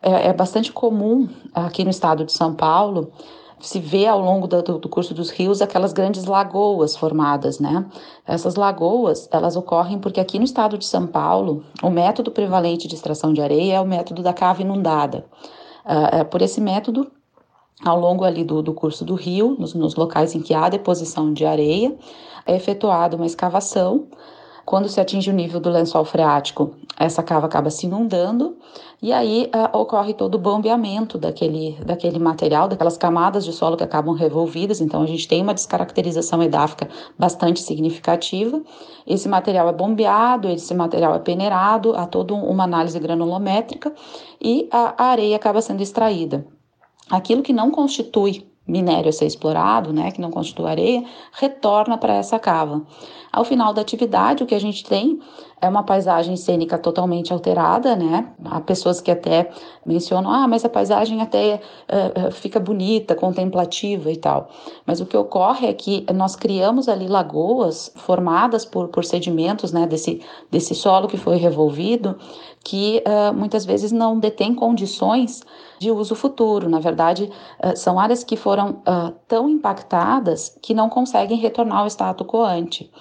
É, 0.01 0.29
é 0.29 0.33
bastante 0.33 0.73
comum 0.73 1.29
aqui 1.53 1.83
no 1.83 1.91
estado 1.91 2.25
de 2.25 2.33
São 2.33 2.53
Paulo 2.53 3.11
se 3.59 3.79
vê 3.79 4.05
ao 4.05 4.19
longo 4.19 4.47
do, 4.47 4.61
do, 4.79 4.89
curso 4.89 5.13
dos 5.13 5.29
rios 5.29 5.61
aquelas 5.61 5.93
grandes 5.93 6.25
lagoas 6.25 6.95
formadas, 6.95 7.59
né? 7.59 7.85
Essas 8.25 8.55
lagoas, 8.55 9.27
elas 9.31 9.55
ocorrem 9.55 9.97
porque 9.97 10.19
aqui 10.19 10.37
no 10.37 10.45
estado 10.45 10.77
de 10.77 10.85
São 10.85 11.07
Paulo, 11.07 11.63
o 11.81 11.89
método 11.89 12.31
prevalente 12.31 12.87
de 12.87 12.95
extração 12.95 13.33
de 13.33 13.41
areia 13.41 13.75
é 13.75 13.81
o 13.81 13.87
método 13.87 14.21
da 14.21 14.33
cava 14.33 14.61
inundada. 14.61 15.25
Uh, 15.85 16.17
é 16.17 16.23
por 16.23 16.41
esse 16.41 16.59
método, 16.59 17.09
ao 17.83 17.99
longo 17.99 18.23
ali 18.23 18.43
do, 18.43 18.61
do 18.61 18.73
curso 18.73 19.05
do 19.05 19.15
rio, 19.15 19.55
nos, 19.57 19.73
nos 19.73 19.95
locais 19.95 20.35
em 20.35 20.41
que 20.41 20.53
há 20.53 20.69
deposição 20.69 21.33
de 21.33 21.45
areia, 21.45 21.95
é 22.45 22.55
efetuada 22.55 23.15
uma 23.15 23.25
escavação. 23.25 24.07
Quando 24.65 24.89
se 24.89 24.99
atinge 24.99 25.29
o 25.29 25.33
nível 25.33 25.59
do 25.59 25.69
lençol 25.69 26.03
freático, 26.03 26.73
essa 26.97 27.21
cava 27.21 27.45
acaba 27.45 27.69
se 27.69 27.85
inundando 27.85 28.57
e 28.99 29.13
aí 29.13 29.51
uh, 29.53 29.77
ocorre 29.77 30.11
todo 30.11 30.35
o 30.35 30.39
bombeamento 30.39 31.19
daquele, 31.19 31.77
daquele 31.85 32.17
material, 32.17 32.67
daquelas 32.67 32.97
camadas 32.97 33.45
de 33.45 33.53
solo 33.53 33.77
que 33.77 33.83
acabam 33.83 34.15
revolvidas. 34.15 34.81
Então 34.81 35.03
a 35.03 35.05
gente 35.05 35.27
tem 35.27 35.43
uma 35.43 35.53
descaracterização 35.53 36.41
edáfica 36.41 36.89
bastante 37.17 37.61
significativa. 37.61 38.59
Esse 39.05 39.29
material 39.29 39.69
é 39.69 39.73
bombeado, 39.73 40.49
esse 40.49 40.73
material 40.73 41.13
é 41.13 41.19
peneirado, 41.19 41.95
há 41.95 42.07
toda 42.07 42.33
uma 42.33 42.63
análise 42.63 42.99
granulométrica 42.99 43.93
e 44.41 44.67
a, 44.71 44.95
a 44.97 45.07
areia 45.09 45.35
acaba 45.35 45.61
sendo 45.61 45.81
extraída. 45.81 46.43
Aquilo 47.11 47.43
que 47.43 47.53
não 47.53 47.69
constitui 47.69 48.47
minério 48.67 49.09
a 49.09 49.11
ser 49.11 49.25
explorado, 49.25 49.93
né, 49.93 50.11
que 50.11 50.19
não 50.19 50.31
constitui 50.31 50.65
areia, 50.65 51.03
retorna 51.33 51.97
para 51.97 52.15
essa 52.15 52.39
cava. 52.39 52.81
Ao 53.31 53.43
final 53.43 53.73
da 53.73 53.81
atividade, 53.81 54.43
o 54.43 54.45
que 54.45 54.55
a 54.55 54.59
gente 54.59 54.83
tem 54.83 55.19
é 55.61 55.67
uma 55.67 55.83
paisagem 55.83 56.35
cênica 56.35 56.77
totalmente 56.77 57.33
alterada, 57.33 57.95
né? 57.95 58.29
Há 58.45 58.61
pessoas 58.61 59.01
que 59.01 59.09
até 59.09 59.49
mencionam, 59.85 60.31
ah, 60.31 60.47
mas 60.47 60.63
a 60.63 60.69
paisagem 60.69 61.21
até 61.21 61.59
uh, 61.89 62.31
fica 62.31 62.59
bonita, 62.59 63.15
contemplativa 63.15 64.11
e 64.11 64.17
tal. 64.17 64.49
Mas 64.85 65.01
o 65.01 65.05
que 65.05 65.17
ocorre 65.17 65.67
é 65.67 65.73
que 65.73 66.05
nós 66.13 66.35
criamos 66.35 66.87
ali 66.87 67.07
lagoas 67.07 67.91
formadas 67.95 68.63
por, 68.65 68.89
por 68.89 69.03
sedimentos, 69.03 69.71
né, 69.71 69.87
desse, 69.87 70.21
desse 70.51 70.75
solo 70.75 71.07
que 71.07 71.17
foi 71.17 71.37
revolvido, 71.37 72.17
que 72.63 73.03
uh, 73.05 73.33
muitas 73.33 73.65
vezes 73.65 73.91
não 73.91 74.19
detém 74.19 74.53
condições 74.53 75.41
de 75.79 75.91
uso 75.91 76.15
futuro. 76.15 76.69
Na 76.69 76.79
verdade, 76.79 77.31
uh, 77.63 77.75
são 77.75 77.99
áreas 77.99 78.23
que 78.23 78.35
foram 78.35 78.81
tão 79.27 79.49
impactadas 79.49 80.57
que 80.61 80.73
não 80.73 80.89
conseguem 80.89 81.37
retornar 81.37 81.79
ao 81.79 81.87
status 81.87 82.25
quo 82.27 82.43
ante. 82.43 82.91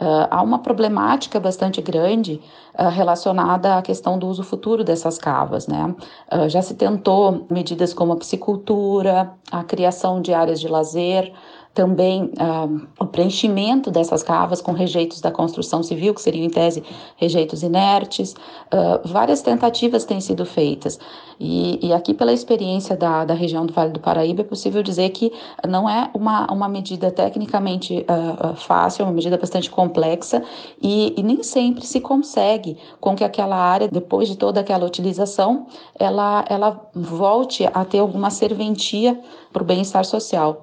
Uh, 0.00 0.26
há 0.28 0.42
uma 0.42 0.58
problemática 0.58 1.38
bastante 1.38 1.80
grande 1.80 2.40
uh, 2.76 2.88
relacionada 2.88 3.76
à 3.76 3.82
questão 3.82 4.18
do 4.18 4.26
uso 4.26 4.42
futuro 4.42 4.82
dessas 4.82 5.18
cavas. 5.18 5.68
Né? 5.68 5.94
Uh, 6.32 6.48
já 6.48 6.60
se 6.60 6.74
tentou 6.74 7.46
medidas 7.48 7.94
como 7.94 8.12
a 8.12 8.16
piscicultura, 8.16 9.32
a 9.52 9.62
criação 9.62 10.20
de 10.20 10.34
áreas 10.34 10.60
de 10.60 10.66
lazer, 10.66 11.32
também 11.74 12.24
uh, 12.24 12.86
o 13.00 13.06
preenchimento 13.06 13.90
dessas 13.90 14.22
cavas 14.22 14.62
com 14.62 14.72
rejeitos 14.72 15.20
da 15.20 15.30
construção 15.30 15.82
civil, 15.82 16.14
que 16.14 16.22
seriam 16.22 16.44
em 16.44 16.50
tese 16.50 16.84
rejeitos 17.16 17.64
inertes. 17.64 18.32
Uh, 18.32 19.06
várias 19.06 19.42
tentativas 19.42 20.04
têm 20.04 20.20
sido 20.20 20.46
feitas. 20.46 20.98
E, 21.38 21.84
e, 21.84 21.92
aqui, 21.92 22.14
pela 22.14 22.32
experiência 22.32 22.96
da, 22.96 23.24
da 23.24 23.34
região 23.34 23.66
do 23.66 23.72
Vale 23.72 23.90
do 23.90 23.98
Paraíba, 23.98 24.42
é 24.42 24.44
possível 24.44 24.84
dizer 24.84 25.10
que 25.10 25.32
não 25.68 25.90
é 25.90 26.08
uma, 26.14 26.46
uma 26.46 26.68
medida 26.68 27.10
tecnicamente 27.10 28.06
uh, 28.08 28.54
fácil, 28.54 29.02
é 29.02 29.04
uma 29.06 29.12
medida 29.12 29.36
bastante 29.36 29.68
complexa 29.68 30.44
e, 30.80 31.12
e 31.16 31.22
nem 31.24 31.42
sempre 31.42 31.84
se 31.84 32.00
consegue 32.00 32.78
com 33.00 33.16
que 33.16 33.24
aquela 33.24 33.56
área, 33.56 33.88
depois 33.88 34.28
de 34.28 34.36
toda 34.36 34.60
aquela 34.60 34.86
utilização, 34.86 35.66
ela, 35.98 36.44
ela 36.48 36.88
volte 36.94 37.68
a 37.74 37.84
ter 37.84 37.98
alguma 37.98 38.30
serventia 38.30 39.20
para 39.52 39.62
o 39.62 39.66
bem-estar 39.66 40.04
social. 40.04 40.62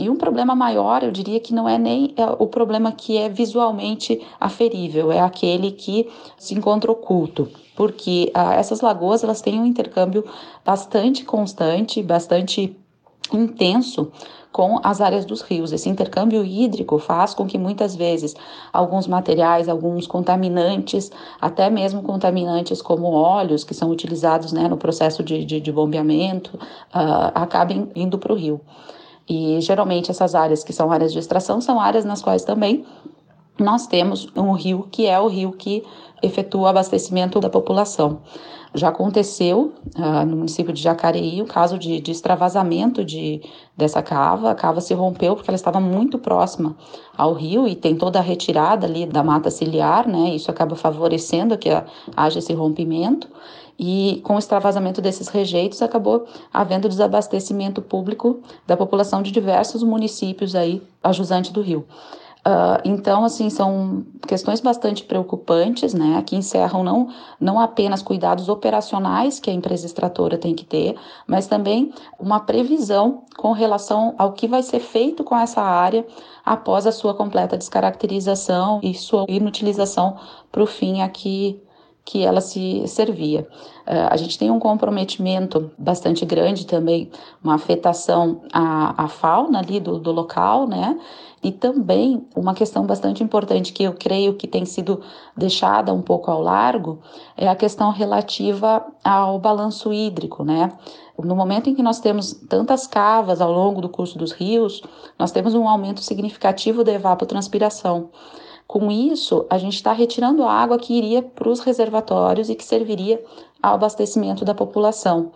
E 0.00 0.08
um 0.08 0.16
problema 0.16 0.54
maior, 0.54 1.02
eu 1.02 1.10
diria 1.10 1.38
que 1.38 1.52
não 1.52 1.68
é 1.68 1.76
nem 1.76 2.14
é 2.16 2.24
o 2.38 2.46
problema 2.46 2.90
que 2.90 3.18
é 3.18 3.28
visualmente 3.28 4.26
aferível, 4.40 5.12
é 5.12 5.20
aquele 5.20 5.72
que 5.72 6.08
se 6.38 6.54
encontra 6.54 6.90
oculto, 6.90 7.48
porque 7.76 8.30
ah, 8.32 8.54
essas 8.54 8.80
lagoas 8.80 9.22
elas 9.22 9.42
têm 9.42 9.60
um 9.60 9.66
intercâmbio 9.66 10.24
bastante 10.64 11.22
constante, 11.22 12.02
bastante 12.02 12.74
intenso 13.30 14.10
com 14.50 14.80
as 14.82 15.02
áreas 15.02 15.26
dos 15.26 15.42
rios. 15.42 15.70
Esse 15.70 15.90
intercâmbio 15.90 16.42
hídrico 16.44 16.98
faz 16.98 17.34
com 17.34 17.46
que 17.46 17.58
muitas 17.58 17.94
vezes 17.94 18.34
alguns 18.72 19.06
materiais, 19.06 19.68
alguns 19.68 20.06
contaminantes, 20.06 21.12
até 21.38 21.68
mesmo 21.68 22.02
contaminantes 22.02 22.80
como 22.80 23.12
óleos 23.12 23.64
que 23.64 23.74
são 23.74 23.90
utilizados 23.90 24.50
né, 24.50 24.66
no 24.66 24.78
processo 24.78 25.22
de, 25.22 25.44
de, 25.44 25.60
de 25.60 25.70
bombeamento, 25.70 26.56
uh, 26.56 27.30
acabem 27.34 27.90
indo 27.94 28.18
para 28.18 28.32
o 28.32 28.36
rio. 28.36 28.60
E 29.28 29.60
geralmente 29.60 30.10
essas 30.10 30.34
áreas 30.34 30.64
que 30.64 30.72
são 30.72 30.90
áreas 30.90 31.12
de 31.12 31.18
extração 31.18 31.60
são 31.60 31.80
áreas 31.80 32.04
nas 32.04 32.22
quais 32.22 32.44
também 32.44 32.84
nós 33.62 33.86
temos 33.86 34.28
um 34.36 34.52
rio 34.52 34.88
que 34.90 35.06
é 35.06 35.18
o 35.18 35.28
rio 35.28 35.52
que 35.52 35.82
efetua 36.22 36.62
o 36.62 36.66
abastecimento 36.66 37.40
da 37.40 37.48
população. 37.48 38.20
Já 38.72 38.88
aconteceu 38.88 39.72
uh, 39.96 40.24
no 40.24 40.36
município 40.36 40.72
de 40.72 40.80
Jacareí 40.80 41.42
o 41.42 41.46
caso 41.46 41.76
de, 41.76 42.00
de 42.00 42.12
extravasamento 42.12 43.04
de, 43.04 43.42
dessa 43.76 44.00
cava. 44.00 44.50
A 44.50 44.54
cava 44.54 44.80
se 44.80 44.94
rompeu 44.94 45.34
porque 45.34 45.50
ela 45.50 45.56
estava 45.56 45.80
muito 45.80 46.18
próxima 46.18 46.76
ao 47.16 47.32
rio 47.32 47.66
e 47.66 47.74
tem 47.74 47.96
toda 47.96 48.20
a 48.20 48.22
retirada 48.22 48.86
ali 48.86 49.06
da 49.06 49.24
mata 49.24 49.50
ciliar, 49.50 50.06
né? 50.06 50.34
Isso 50.34 50.50
acaba 50.52 50.76
favorecendo 50.76 51.58
que 51.58 51.68
haja 52.16 52.38
esse 52.38 52.52
rompimento. 52.52 53.28
E 53.76 54.20
com 54.22 54.36
o 54.36 54.38
extravasamento 54.38 55.00
desses 55.00 55.26
rejeitos, 55.28 55.82
acabou 55.82 56.26
havendo 56.52 56.88
desabastecimento 56.88 57.82
público 57.82 58.40
da 58.66 58.76
população 58.76 59.20
de 59.22 59.32
diversos 59.32 59.82
municípios 59.82 60.54
aí, 60.54 60.82
a 61.02 61.12
jusante 61.12 61.52
do 61.52 61.62
Rio. 61.62 61.86
Uh, 62.40 62.80
então, 62.84 63.22
assim, 63.24 63.50
são 63.50 64.04
questões 64.26 64.60
bastante 64.60 65.04
preocupantes, 65.04 65.92
né, 65.92 66.22
que 66.26 66.34
encerram 66.34 66.82
não, 66.82 67.08
não 67.38 67.60
apenas 67.60 68.00
cuidados 68.00 68.48
operacionais 68.48 69.38
que 69.38 69.50
a 69.50 69.52
empresa 69.52 69.84
extratora 69.84 70.38
tem 70.38 70.54
que 70.54 70.64
ter, 70.64 70.96
mas 71.26 71.46
também 71.46 71.92
uma 72.18 72.40
previsão 72.40 73.24
com 73.36 73.52
relação 73.52 74.14
ao 74.16 74.32
que 74.32 74.48
vai 74.48 74.62
ser 74.62 74.80
feito 74.80 75.22
com 75.22 75.36
essa 75.36 75.60
área 75.60 76.06
após 76.44 76.86
a 76.86 76.92
sua 76.92 77.12
completa 77.12 77.58
descaracterização 77.58 78.80
e 78.82 78.94
sua 78.94 79.26
inutilização 79.28 80.16
para 80.50 80.62
o 80.62 80.66
fim 80.66 81.02
aqui 81.02 81.20
que 81.20 81.62
ela 82.18 82.40
se 82.40 82.82
servia. 82.86 83.46
Uh, 83.86 84.08
a 84.10 84.16
gente 84.16 84.38
tem 84.38 84.50
um 84.50 84.58
comprometimento 84.58 85.70
bastante 85.78 86.24
grande 86.24 86.66
também, 86.66 87.10
uma 87.42 87.54
afetação 87.54 88.42
à, 88.52 89.04
à 89.04 89.08
fauna 89.08 89.58
ali 89.60 89.78
do, 89.80 89.98
do 89.98 90.10
local, 90.12 90.66
né? 90.66 90.98
E 91.42 91.50
também 91.50 92.26
uma 92.36 92.52
questão 92.52 92.84
bastante 92.84 93.22
importante 93.22 93.72
que 93.72 93.82
eu 93.82 93.94
creio 93.94 94.34
que 94.34 94.46
tem 94.46 94.66
sido 94.66 95.00
deixada 95.34 95.92
um 95.92 96.02
pouco 96.02 96.30
ao 96.30 96.42
largo 96.42 96.98
é 97.34 97.48
a 97.48 97.56
questão 97.56 97.90
relativa 97.90 98.84
ao 99.02 99.38
balanço 99.38 99.92
hídrico, 99.92 100.44
né? 100.44 100.70
No 101.18 101.34
momento 101.34 101.70
em 101.70 101.74
que 101.74 101.82
nós 101.82 102.00
temos 102.00 102.32
tantas 102.48 102.86
cavas 102.86 103.40
ao 103.40 103.50
longo 103.50 103.80
do 103.80 103.88
curso 103.88 104.18
dos 104.18 104.32
rios, 104.32 104.82
nós 105.18 105.32
temos 105.32 105.54
um 105.54 105.68
aumento 105.68 106.02
significativo 106.02 106.84
da 106.84 106.92
evapotranspiração. 106.92 108.10
Com 108.70 108.88
isso, 108.88 109.44
a 109.50 109.58
gente 109.58 109.74
está 109.74 109.92
retirando 109.92 110.44
a 110.44 110.52
água 110.52 110.78
que 110.78 110.94
iria 110.94 111.22
para 111.22 111.48
os 111.48 111.58
reservatórios 111.58 112.48
e 112.48 112.54
que 112.54 112.62
serviria 112.62 113.20
ao 113.60 113.74
abastecimento 113.74 114.44
da 114.44 114.54
população. 114.54 115.32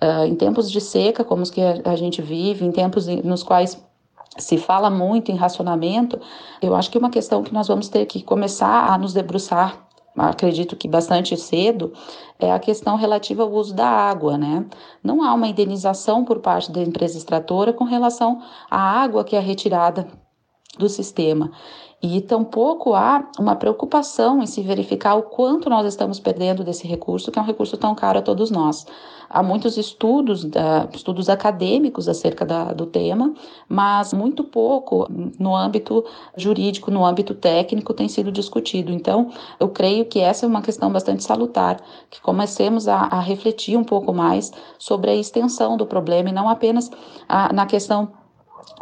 Uh, 0.00 0.24
em 0.24 0.34
tempos 0.34 0.70
de 0.70 0.80
seca, 0.80 1.22
como 1.22 1.42
os 1.42 1.50
que 1.50 1.60
a, 1.60 1.94
gente 1.96 2.22
vive, 2.22 2.64
em 2.64 2.72
tempos 2.72 3.06
nos 3.06 3.42
quais 3.42 3.78
se 4.38 4.56
fala 4.56 4.88
muito 4.88 5.30
em 5.30 5.34
racionamento, 5.34 6.18
eu 6.62 6.74
acho 6.74 6.90
que 6.90 6.96
uma 6.96 7.10
questão 7.10 7.42
que 7.42 7.52
nós 7.52 7.68
vamos 7.68 7.90
ter 7.90 8.06
que 8.06 8.22
começar 8.22 8.90
a 8.90 8.96
nos 8.96 9.12
debruçar 9.12 9.86
acredito 10.16 10.74
que 10.74 10.88
bastante 10.88 11.36
cedo, 11.36 11.92
é 12.38 12.50
a 12.50 12.58
questão 12.58 12.96
relativa 12.96 13.42
ao 13.42 13.52
uso 13.52 13.74
da 13.74 13.86
água, 13.86 14.38
né? 14.38 14.64
Não 15.04 15.22
há 15.22 15.34
uma 15.34 15.46
indenização 15.46 16.24
por 16.24 16.38
parte 16.40 16.72
da 16.72 16.80
empresa 16.80 17.18
extratora 17.18 17.70
com 17.70 17.84
relação 17.84 18.40
à 18.70 18.80
água 18.80 19.24
que 19.24 19.36
é 19.36 19.40
retirada 19.40 20.08
do 20.78 20.88
sistema. 20.88 21.50
E 22.00 22.20
tampouco 22.20 22.94
há 22.94 23.28
uma 23.40 23.56
preocupação 23.56 24.40
em 24.40 24.46
se 24.46 24.62
verificar 24.62 25.16
o 25.16 25.22
quanto 25.22 25.68
nós 25.68 25.84
estamos 25.84 26.20
perdendo 26.20 26.62
desse 26.62 26.86
recurso, 26.86 27.32
que 27.32 27.40
é 27.40 27.42
um 27.42 27.44
recurso 27.44 27.76
tão 27.76 27.92
caro 27.92 28.20
a 28.20 28.22
todos 28.22 28.52
nós. 28.52 28.86
Há 29.28 29.42
muitos 29.42 29.76
estudos, 29.76 30.44
uh, 30.44 30.88
estudos 30.94 31.28
acadêmicos 31.28 32.08
acerca 32.08 32.46
do 32.72 32.86
tema, 32.86 33.34
mas 33.68 34.12
muito 34.12 34.44
pouco 34.44 35.08
no 35.40 35.56
âmbito 35.56 36.04
jurídico, 36.36 36.88
no 36.88 37.04
âmbito 37.04 37.34
técnico 37.34 37.92
tem 37.92 38.08
sido 38.08 38.30
discutido. 38.30 38.92
Então, 38.92 39.32
eu 39.58 39.68
creio 39.68 40.04
que 40.04 40.20
essa 40.20 40.46
é 40.46 40.48
uma 40.48 40.62
questão 40.62 40.92
bastante 40.92 41.24
salutar, 41.24 41.80
que 42.08 42.22
comecemos 42.22 42.86
a, 42.86 42.96
a 42.96 43.18
refletir 43.18 43.76
um 43.76 43.84
pouco 43.84 44.14
mais 44.14 44.52
sobre 44.78 45.10
a 45.10 45.16
extensão 45.16 45.76
do 45.76 45.84
problema 45.84 46.28
e 46.28 46.32
não 46.32 46.48
apenas 46.48 46.90
a, 47.28 47.52
na 47.52 47.66
questão 47.66 48.12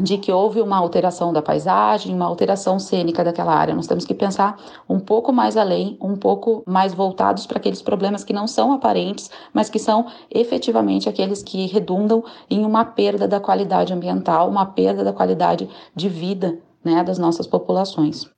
de 0.01 0.19
que 0.19 0.31
houve 0.31 0.61
uma 0.61 0.77
alteração 0.77 1.33
da 1.33 1.41
paisagem, 1.41 2.15
uma 2.15 2.27
alteração 2.27 2.79
cênica 2.79 3.25
daquela 3.25 3.55
área. 3.55 3.75
Nós 3.75 3.87
temos 3.87 4.05
que 4.05 4.15
pensar 4.15 4.59
um 4.89 4.99
pouco 4.99 5.33
mais 5.33 5.57
além, 5.57 5.97
um 6.01 6.17
pouco 6.17 6.63
mais 6.67 6.95
voltados 6.95 7.47
para 7.47 7.59
aqueles 7.59 7.83
problemas 7.83 8.25
que 8.25 8.33
não 8.33 8.47
são 8.47 8.73
aparentes, 8.73 9.31
mas 9.53 9.71
que 9.71 9.79
são 9.79 10.07
efetivamente 10.31 11.09
aqueles 11.09 11.43
que 11.43 11.67
redundam 11.67 12.25
em 12.51 12.65
uma 12.65 12.85
perda 12.85 13.27
da 13.27 13.41
qualidade 13.41 13.93
ambiental, 13.93 14.49
uma 14.49 14.67
perda 14.67 15.03
da 15.03 15.13
qualidade 15.13 15.69
de 15.95 16.09
vida 16.09 16.59
né, 16.85 17.03
das 17.03 17.19
nossas 17.19 17.47
populações. 17.47 18.31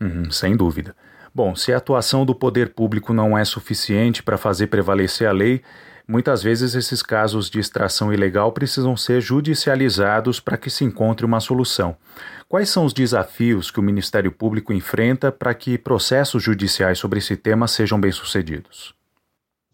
Uhum, 0.00 0.30
sem 0.30 0.56
dúvida. 0.56 0.94
Bom, 1.38 1.54
se 1.54 1.72
a 1.72 1.76
atuação 1.76 2.26
do 2.26 2.34
poder 2.34 2.70
público 2.70 3.12
não 3.12 3.38
é 3.38 3.44
suficiente 3.44 4.24
para 4.24 4.36
fazer 4.36 4.66
prevalecer 4.66 5.28
a 5.28 5.30
lei, 5.30 5.62
Muitas 6.10 6.42
vezes 6.42 6.74
esses 6.74 7.02
casos 7.02 7.50
de 7.50 7.60
extração 7.60 8.10
ilegal 8.10 8.50
precisam 8.50 8.96
ser 8.96 9.20
judicializados 9.20 10.40
para 10.40 10.56
que 10.56 10.70
se 10.70 10.82
encontre 10.82 11.26
uma 11.26 11.38
solução. 11.38 11.94
Quais 12.48 12.70
são 12.70 12.86
os 12.86 12.94
desafios 12.94 13.70
que 13.70 13.78
o 13.78 13.82
Ministério 13.82 14.32
Público 14.32 14.72
enfrenta 14.72 15.30
para 15.30 15.52
que 15.52 15.76
processos 15.76 16.42
judiciais 16.42 16.98
sobre 16.98 17.18
esse 17.18 17.36
tema 17.36 17.68
sejam 17.68 18.00
bem-sucedidos? 18.00 18.97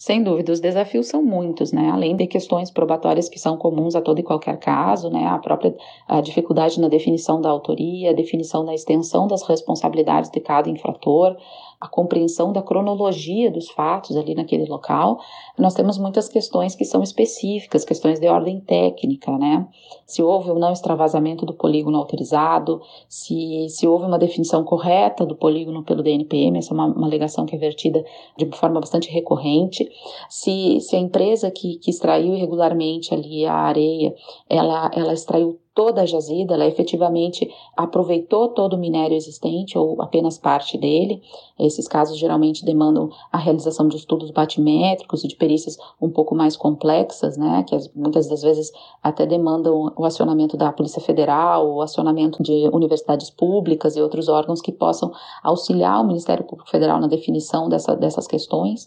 Sem 0.05 0.23
dúvida, 0.23 0.53
os 0.53 0.61
desafios 0.61 1.07
são 1.07 1.23
muitos, 1.25 1.73
né? 1.73 1.89
Além 1.91 2.15
de 2.15 2.27
questões 2.27 2.71
probatórias 2.71 3.27
que 3.27 3.39
são 3.39 3.57
comuns 3.57 3.97
a 3.97 4.03
todo 4.03 4.19
e 4.19 4.23
qualquer 4.23 4.59
caso, 4.59 5.09
né? 5.09 5.25
A 5.25 5.39
própria 5.39 5.75
a 6.07 6.21
dificuldade 6.21 6.79
na 6.79 6.89
definição 6.89 7.41
da 7.41 7.49
autoria, 7.49 8.11
a 8.11 8.13
definição 8.13 8.67
da 8.67 8.75
extensão 8.75 9.27
das 9.27 9.43
responsabilidades 9.45 10.31
de 10.31 10.41
cada 10.41 10.69
infrator, 10.69 11.35
a 11.81 11.89
compreensão 11.89 12.53
da 12.53 12.63
cronologia 12.63 13.51
dos 13.51 13.71
fatos 13.71 14.17
ali 14.17 14.35
naquele 14.35 14.67
local, 14.67 15.19
nós 15.59 15.75
temos 15.75 15.99
muitas 15.99 16.29
questões 16.29 16.75
que 16.75 16.85
são 16.85 17.03
específicas, 17.03 17.85
questões 17.85 18.19
de 18.21 18.27
ordem 18.27 18.61
técnica, 18.61 19.37
né? 19.37 19.67
Se 20.07 20.23
houve 20.23 20.51
ou 20.51 20.59
não 20.59 20.73
extravasamento 20.73 21.45
do 21.47 21.55
polígono 21.55 21.99
autorizado, 21.99 22.81
se, 23.09 23.69
se 23.69 23.87
houve 23.87 24.07
uma 24.07 24.19
definição 24.19 24.65
correta 24.65 25.25
do 25.25 25.37
polígono 25.37 25.83
pelo 25.83 26.03
DNPM, 26.03 26.59
essa 26.59 26.73
é 26.73 26.75
uma, 26.75 26.87
uma 26.87 27.07
alegação 27.07 27.47
que 27.47 27.55
é 27.55 27.59
vertida 27.59 28.05
de 28.37 28.47
forma 28.57 28.81
bastante 28.81 29.11
recorrente, 29.11 29.89
se, 30.29 30.81
se 30.81 30.97
a 30.97 30.99
empresa 30.99 31.51
que, 31.51 31.77
que 31.79 31.91
extraiu 31.91 32.35
irregularmente 32.35 33.15
ali 33.15 33.45
a 33.45 33.55
areia, 33.55 34.15
ela, 34.49 34.91
ela 34.95 35.13
extraiu 35.13 35.59
toda 35.75 36.03
a 36.03 36.07
jazida, 36.07 36.55
ela 36.55 36.67
efetivamente 36.67 37.53
aproveitou 37.77 38.49
todo 38.49 38.75
o 38.75 38.79
minério 38.79 39.17
existente 39.17 39.77
ou 39.77 40.01
apenas 40.01 40.39
parte 40.39 40.79
dele. 40.79 41.21
Esses 41.59 41.89
casos 41.89 42.17
geralmente 42.17 42.65
demandam 42.65 43.11
a 43.33 43.39
realização 43.39 43.89
de 43.89 43.97
estudos 43.97 44.31
batimétricos 44.31 45.25
e 45.25 45.29
de 45.29 45.35
perícias 45.35 45.77
um 46.01 46.09
pouco 46.09 46.35
mais 46.35 46.57
complexas, 46.57 47.37
né, 47.37 47.65
que 47.67 47.77
muitas 47.95 48.29
das 48.29 48.43
vezes 48.43 48.73
até 49.03 49.27
demandam 49.27 49.93
o 49.97 50.05
acionamento 50.05 50.57
da 50.57 50.73
Polícia 50.73 51.03
Federal, 51.03 51.69
o 51.69 51.83
acionamento 51.83 52.43
de 52.43 52.69
universidades 52.73 53.29
públicas 53.31 53.97
e 53.97 54.01
outros 54.01 54.29
órgãos 54.29 54.61
que 54.61 54.73
possam 54.73 55.13
auxiliar 55.43 56.01
o 56.01 56.07
Ministério 56.07 56.45
Público 56.45 56.71
Federal 56.71 57.01
na 57.01 57.09
definição 57.09 57.69
dessa, 57.69 57.97
dessas 57.97 58.27
questões. 58.27 58.87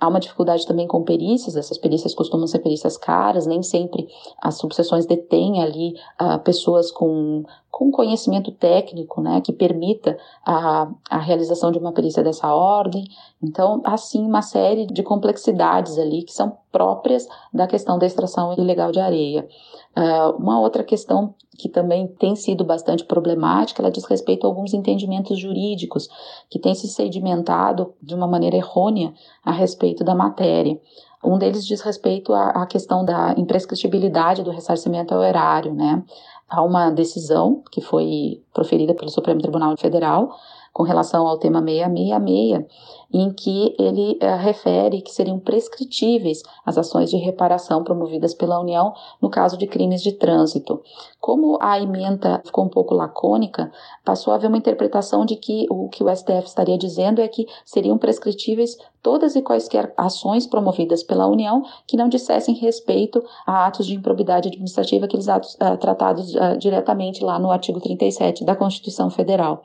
Há 0.00 0.06
uma 0.06 0.20
dificuldade 0.20 0.66
também 0.66 0.86
com 0.86 1.02
perícias, 1.02 1.56
essas 1.56 1.76
perícias 1.76 2.14
costumam 2.14 2.46
ser 2.46 2.60
perícias 2.60 2.96
caras, 2.96 3.46
nem 3.46 3.62
sempre 3.62 4.08
as 4.40 4.56
subseções 4.56 5.06
detêm 5.06 5.60
ali 5.62 5.94
uh, 6.20 6.38
pessoas 6.38 6.92
com, 6.92 7.44
com 7.70 7.90
conhecimento 7.90 8.52
técnico, 8.52 9.20
né, 9.20 9.40
que 9.40 9.52
permita 9.52 10.16
a, 10.46 10.88
a 11.10 11.18
realização 11.18 11.72
de 11.72 11.78
uma 11.78 11.92
perícia 11.92 12.22
dessa 12.22 12.54
ordem. 12.54 13.04
Então, 13.42 13.80
há 13.84 13.96
sim 13.96 14.24
uma 14.24 14.42
série 14.42 14.86
de 14.86 15.02
complexidades 15.02 15.98
ali 15.98 16.22
que 16.22 16.32
são 16.32 16.56
próprias 16.78 17.26
da 17.52 17.66
questão 17.66 17.98
da 17.98 18.06
extração 18.06 18.54
ilegal 18.54 18.92
de 18.92 19.00
areia. 19.00 19.48
Uh, 19.96 20.36
uma 20.38 20.60
outra 20.60 20.84
questão 20.84 21.34
que 21.58 21.68
também 21.68 22.06
tem 22.06 22.36
sido 22.36 22.64
bastante 22.64 23.04
problemática, 23.04 23.82
ela 23.82 23.90
diz 23.90 24.04
respeito 24.04 24.46
a 24.46 24.48
alguns 24.48 24.72
entendimentos 24.72 25.36
jurídicos 25.36 26.08
que 26.48 26.60
têm 26.60 26.72
se 26.72 26.86
sedimentado 26.86 27.92
de 28.00 28.14
uma 28.14 28.28
maneira 28.28 28.56
errônea 28.56 29.12
a 29.44 29.50
respeito 29.50 30.04
da 30.04 30.14
matéria. 30.14 30.80
Um 31.24 31.36
deles 31.36 31.66
diz 31.66 31.80
respeito 31.80 32.32
à 32.32 32.64
questão 32.64 33.04
da 33.04 33.34
imprescritibilidade 33.36 34.44
do 34.44 34.52
ressarcimento 34.52 35.12
ao 35.12 35.24
erário, 35.24 35.74
né? 35.74 36.04
Há 36.48 36.62
uma 36.62 36.90
decisão 36.90 37.60
que 37.72 37.80
foi 37.80 38.40
proferida 38.54 38.94
pelo 38.94 39.10
Supremo 39.10 39.40
Tribunal 39.40 39.76
Federal 39.76 40.30
com 40.78 40.84
relação 40.84 41.26
ao 41.26 41.36
tema 41.36 41.60
666, 41.60 42.64
em 43.12 43.32
que 43.32 43.74
ele 43.80 44.16
é, 44.20 44.36
refere 44.36 45.02
que 45.02 45.10
seriam 45.10 45.36
prescritíveis 45.36 46.40
as 46.64 46.78
ações 46.78 47.10
de 47.10 47.16
reparação 47.16 47.82
promovidas 47.82 48.32
pela 48.32 48.60
União 48.60 48.94
no 49.20 49.28
caso 49.28 49.58
de 49.58 49.66
crimes 49.66 50.00
de 50.00 50.12
trânsito. 50.12 50.80
Como 51.20 51.58
a 51.60 51.80
emenda 51.80 52.40
ficou 52.44 52.64
um 52.64 52.68
pouco 52.68 52.94
lacônica, 52.94 53.72
passou 54.04 54.32
a 54.32 54.36
haver 54.36 54.46
uma 54.46 54.56
interpretação 54.56 55.26
de 55.26 55.34
que 55.34 55.66
o 55.68 55.88
que 55.88 56.04
o 56.04 56.14
STF 56.14 56.46
estaria 56.46 56.78
dizendo 56.78 57.20
é 57.20 57.26
que 57.26 57.44
seriam 57.64 57.98
prescritíveis 57.98 58.78
todas 59.02 59.34
e 59.34 59.42
quaisquer 59.42 59.92
ações 59.96 60.46
promovidas 60.46 61.02
pela 61.02 61.26
União 61.26 61.64
que 61.88 61.96
não 61.96 62.08
dissessem 62.08 62.54
respeito 62.54 63.20
a 63.44 63.66
atos 63.66 63.84
de 63.84 63.96
improbidade 63.96 64.46
administrativa, 64.46 65.06
aqueles 65.06 65.28
atos 65.28 65.54
uh, 65.54 65.76
tratados 65.76 66.32
uh, 66.36 66.56
diretamente 66.56 67.24
lá 67.24 67.36
no 67.36 67.50
artigo 67.50 67.80
37 67.80 68.44
da 68.44 68.54
Constituição 68.54 69.10
Federal. 69.10 69.64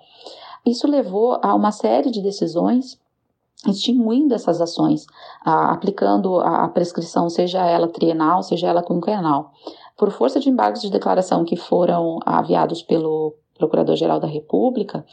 Isso 0.65 0.87
levou 0.87 1.39
a 1.41 1.53
uma 1.53 1.71
série 1.71 2.09
de 2.09 2.21
decisões 2.21 2.99
extinguindo 3.67 4.33
essas 4.33 4.59
ações, 4.59 5.05
aplicando 5.43 6.39
a 6.39 6.67
prescrição, 6.67 7.29
seja 7.29 7.65
ela 7.65 7.87
trienal, 7.87 8.43
seja 8.43 8.67
ela 8.67 8.83
quinquenal. 8.83 9.53
Por 9.97 10.11
força 10.11 10.39
de 10.39 10.49
embargos 10.49 10.81
de 10.81 10.89
declaração 10.89 11.45
que 11.45 11.55
foram 11.55 12.19
aviados 12.25 12.81
pelo 12.81 13.35
Procurador-Geral 13.57 14.19
da 14.19 14.27
República, 14.27 15.05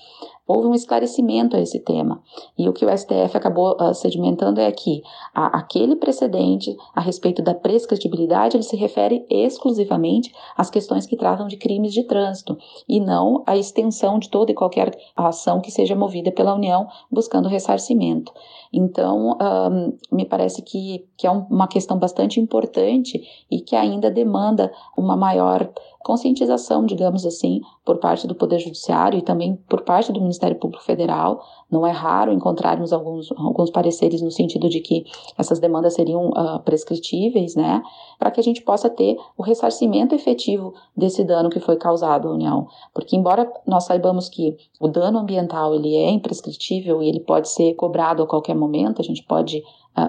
houve 0.51 0.67
um 0.67 0.75
esclarecimento 0.75 1.57
a 1.57 1.61
esse 1.61 1.79
tema. 1.79 2.21
E 2.59 2.69
o 2.69 2.73
que 2.73 2.85
o 2.85 2.99
STF 2.99 3.37
acabou 3.37 3.77
uh, 3.81 3.95
sedimentando 3.95 4.61
é 4.61 4.73
que 4.73 5.01
a, 5.33 5.59
aquele 5.59 5.95
precedente 5.95 6.77
a 6.93 7.01
respeito 7.01 7.41
da 7.41 7.55
prescritibilidade 7.55 8.57
ele 8.57 8.65
se 8.65 8.77
refere 8.77 9.25
exclusivamente 9.31 10.35
às 10.57 10.69
questões 10.69 11.07
que 11.07 11.17
tratam 11.17 11.47
de 11.47 11.57
crimes 11.57 11.93
de 11.93 12.03
trânsito 12.03 12.59
e 12.89 12.99
não 12.99 13.45
à 13.47 13.57
extensão 13.57 14.19
de 14.19 14.29
toda 14.29 14.51
e 14.51 14.55
qualquer 14.55 14.91
ação 15.15 15.61
que 15.61 15.71
seja 15.71 15.95
movida 15.95 16.33
pela 16.33 16.55
União 16.55 16.89
buscando 17.11 17.49
ressarcimento. 17.49 18.33
Então, 18.73 19.37
um, 19.41 19.97
me 20.11 20.25
parece 20.25 20.63
que, 20.63 21.07
que 21.17 21.27
é 21.27 21.31
um, 21.31 21.47
uma 21.51 21.69
questão 21.69 21.99
bastante 21.99 22.41
importante 22.41 23.21
e 23.51 23.61
que 23.61 23.77
ainda 23.77 24.11
demanda 24.11 24.73
uma 24.97 25.17
maior 25.17 25.71
conscientização, 26.03 26.87
digamos 26.87 27.27
assim, 27.27 27.61
por 27.85 27.99
parte 27.99 28.27
do 28.27 28.35
Poder 28.35 28.59
Judiciário 28.59 29.19
e 29.19 29.23
também 29.23 29.57
por 29.69 29.83
parte 29.83 30.13
do 30.13 30.21
Ministério 30.21 30.59
Público 30.59 30.83
Federal. 30.83 31.43
Não 31.71 31.87
é 31.87 31.91
raro 31.91 32.33
encontrarmos 32.33 32.93
alguns, 32.93 33.31
alguns 33.33 33.71
pareceres 33.71 34.23
no 34.23 34.31
sentido 34.31 34.69
de 34.69 34.81
que 34.81 35.05
essas 35.37 35.59
demandas 35.59 35.95
seriam 35.95 36.31
uh, 36.31 36.61
prescritíveis, 36.65 37.55
né, 37.55 37.83
para 38.19 38.31
que 38.31 38.41
a 38.41 38.43
gente 38.43 38.63
possa 38.63 38.89
ter 38.89 39.17
o 39.37 39.43
ressarcimento 39.43 40.15
efetivo 40.15 40.75
desse 40.97 41.23
dano 41.23 41.51
que 41.51 41.61
foi 41.61 41.77
causado 41.77 42.29
à 42.29 42.33
União. 42.33 42.67
Porque, 42.95 43.17
embora 43.17 43.51
nós 43.67 43.85
saibamos 43.85 44.29
que 44.29 44.57
o 44.81 44.89
dano 44.89 45.19
ambiental 45.19 45.75
ele 45.75 45.95
é 45.97 46.11
imprescritível 46.11 47.03
e 47.03 47.09
ele 47.09 47.21
pode 47.21 47.49
ser 47.49 47.75
cobrado 47.75 48.23
a 48.23 48.27
qualquer 48.27 48.55
momento, 48.55 49.01
a 49.01 49.05
gente 49.05 49.23
pode 49.23 49.63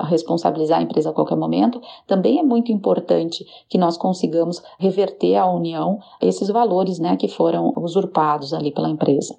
responsabilizar 0.04 0.80
a 0.80 0.82
empresa 0.84 1.10
a 1.10 1.14
qualquer 1.14 1.36
momento, 1.36 1.82
também 2.08 2.40
é 2.40 2.44
muito 2.44 2.72
importante 2.72 3.46
que 3.68 3.78
nós 3.78 3.98
consigamos 3.98 4.62
reverter 4.78 5.36
à 5.36 5.46
União 5.46 6.00
esses 6.22 6.48
valores 6.50 7.00
né, 7.00 7.16
que 7.16 7.28
foram 7.28 7.74
usurpados 7.78 8.54
ali 8.54 8.72
pela 8.72 8.90
empresa. 8.90 9.36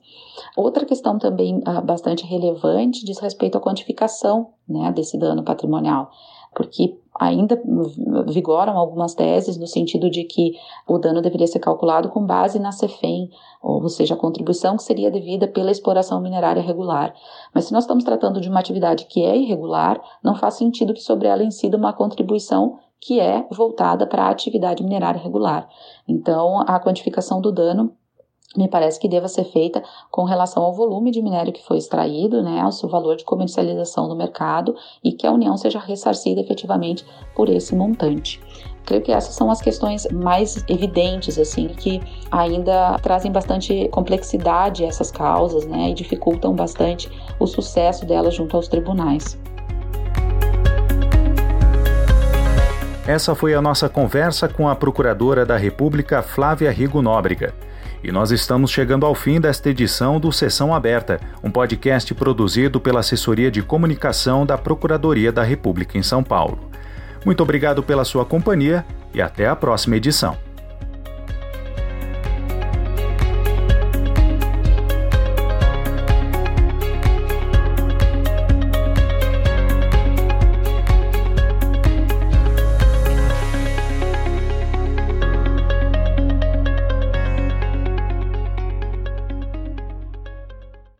Outra 0.56 0.84
questão 0.84 1.18
também 1.18 1.58
uh, 1.58 1.82
bastante 1.82 2.25
relevante 2.26 3.04
diz 3.04 3.18
respeito 3.18 3.56
à 3.56 3.61
quantificação 3.61 4.48
né, 4.68 4.92
desse 4.92 5.16
dano 5.18 5.42
patrimonial, 5.42 6.11
porque 6.55 6.97
ainda 7.19 7.61
vigoram 8.27 8.77
algumas 8.77 9.15
teses 9.15 9.57
no 9.57 9.67
sentido 9.67 10.11
de 10.11 10.25
que 10.25 10.55
o 10.88 10.99
dano 10.99 11.21
deveria 11.21 11.47
ser 11.47 11.59
calculado 11.59 12.09
com 12.09 12.25
base 12.25 12.59
na 12.59 12.73
CEFEM, 12.73 13.31
ou 13.62 13.87
seja, 13.88 14.15
a 14.15 14.17
contribuição 14.17 14.77
que 14.77 14.83
seria 14.83 15.11
devida 15.11 15.47
pela 15.47 15.71
exploração 15.71 16.21
minerária 16.21 16.62
regular. 16.62 17.15
Mas 17.55 17.67
se 17.67 17.73
nós 17.73 17.85
estamos 17.85 18.05
tratando 18.05 18.41
de 18.41 18.49
uma 18.49 18.61
atividade 18.61 19.07
que 19.07 19.23
é 19.25 19.37
irregular, 19.37 20.01
não 20.23 20.35
faz 20.35 20.55
sentido 20.55 20.95
que 20.95 21.03
sobre 21.03 21.29
ela 21.29 21.45
incida 21.45 21.77
uma 21.77 21.93
contribuição 21.93 22.79
que 23.01 23.19
é 23.19 23.47
voltada 23.51 24.07
para 24.07 24.25
a 24.25 24.31
atividade 24.31 24.83
minerária 24.83 25.21
regular. 25.21 25.69
Então, 26.07 26.61
a 26.61 26.79
quantificação 26.79 27.41
do 27.41 27.51
dano 27.51 27.93
me 28.57 28.69
parece 28.69 29.01
que 29.01 29.09
deva 29.09 29.29
ser 29.29 29.45
feita 29.45 29.83
com 30.11 30.25
relação 30.25 30.62
ao 30.62 30.73
volume 30.73 31.11
de 31.11 31.23
minério 31.23 31.53
que 31.53 31.65
foi 31.65 31.79
extraído, 31.79 32.43
né, 32.43 32.61
ao 32.61 32.73
seu 32.73 32.88
valor 32.88 33.17
de 33.17 33.25
comercialização 33.25 34.09
no 34.09 34.17
mercado 34.17 34.75
e 35.03 35.12
que 35.12 35.27
a 35.27 35.33
União 35.33 35.57
seja 35.57 35.79
ressarcida 35.79 36.41
efetivamente 36.41 37.05
por 37.35 37.49
esse 37.49 37.75
montante. 37.75 38.41
Creio 38.85 39.03
que 39.03 39.12
essas 39.12 39.35
são 39.35 39.51
as 39.51 39.61
questões 39.61 40.07
mais 40.11 40.65
evidentes, 40.69 41.38
assim, 41.38 41.69
que 41.69 42.01
ainda 42.31 42.99
trazem 42.99 43.31
bastante 43.31 43.88
complexidade 43.88 44.85
essas 44.85 45.11
causas, 45.11 45.65
né, 45.67 45.91
e 45.91 45.95
dificultam 45.95 46.55
bastante 46.55 47.09
o 47.38 47.47
sucesso 47.47 48.05
delas 48.05 48.35
junto 48.35 48.57
aos 48.57 48.69
tribunais. 48.69 49.38
Essa 53.07 53.35
foi 53.35 53.53
a 53.53 53.61
nossa 53.61 53.88
conversa 53.88 54.49
com 54.49 54.69
a 54.69 54.77
Procuradora 54.77 55.45
da 55.45 55.57
República 55.57 56.23
Flávia 56.23 56.71
Rigo 56.71 57.03
Nóbrega. 57.03 57.53
E 58.03 58.12
nós 58.12 58.31
estamos 58.31 58.71
chegando 58.71 59.05
ao 59.05 59.12
fim 59.12 59.41
desta 59.41 59.71
edição 59.71 60.21
do 60.21 60.31
Sessão 60.31 60.73
Aberta, 60.73 61.21
um 61.43 61.51
podcast 61.51 62.15
produzido 62.15 62.81
pela 62.81 63.01
Assessoria 63.01 63.51
de 63.51 63.61
Comunicação 63.61 64.47
da 64.47 64.57
Procuradoria 64.57 65.33
da 65.33 65.43
República 65.43 65.99
em 65.99 66.03
São 66.03 66.23
Paulo. 66.23 66.71
Muito 67.25 67.43
obrigado 67.43 67.83
pela 67.83 68.05
sua 68.05 68.25
companhia 68.25 68.85
e 69.12 69.21
até 69.21 69.49
a 69.49 69.57
próxima 69.57 69.97
edição. 69.97 70.37